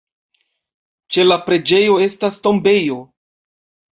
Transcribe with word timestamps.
Ĉe 1.15 1.25
la 1.27 1.37
preĝejo 1.49 1.99
estas 2.05 2.41
tombejo. 2.47 2.97